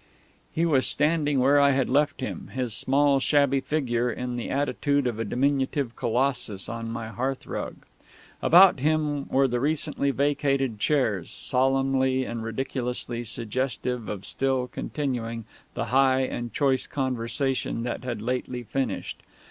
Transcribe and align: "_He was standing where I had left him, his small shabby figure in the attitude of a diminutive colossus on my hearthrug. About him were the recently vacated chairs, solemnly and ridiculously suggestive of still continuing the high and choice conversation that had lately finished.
"_He 0.50 0.64
was 0.64 0.86
standing 0.86 1.40
where 1.40 1.60
I 1.60 1.72
had 1.72 1.90
left 1.90 2.22
him, 2.22 2.48
his 2.54 2.72
small 2.74 3.20
shabby 3.20 3.60
figure 3.60 4.10
in 4.10 4.36
the 4.36 4.48
attitude 4.48 5.06
of 5.06 5.18
a 5.18 5.26
diminutive 5.26 5.94
colossus 5.94 6.70
on 6.70 6.90
my 6.90 7.08
hearthrug. 7.08 7.84
About 8.40 8.80
him 8.80 9.28
were 9.28 9.46
the 9.46 9.60
recently 9.60 10.10
vacated 10.10 10.78
chairs, 10.78 11.30
solemnly 11.30 12.24
and 12.24 12.42
ridiculously 12.42 13.24
suggestive 13.24 14.08
of 14.08 14.24
still 14.24 14.68
continuing 14.68 15.44
the 15.74 15.84
high 15.92 16.22
and 16.22 16.54
choice 16.54 16.86
conversation 16.86 17.82
that 17.82 18.02
had 18.02 18.22
lately 18.22 18.62
finished. 18.62 19.22